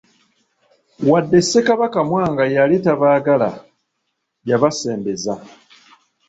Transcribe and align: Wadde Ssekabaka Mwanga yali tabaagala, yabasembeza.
Wadde 1.09 1.39
Ssekabaka 1.43 1.99
Mwanga 2.09 2.43
yali 2.55 2.75
tabaagala, 2.85 3.49
yabasembeza. 4.49 5.33